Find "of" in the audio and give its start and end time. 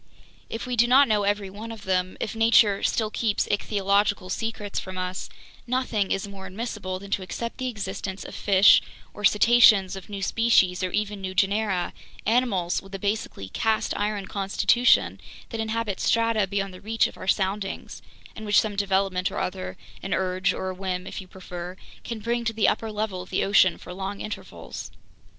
1.71-1.83, 8.25-8.33, 9.95-10.09, 17.05-17.15, 23.21-23.29